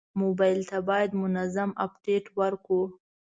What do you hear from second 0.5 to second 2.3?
ته باید منظم اپډیټ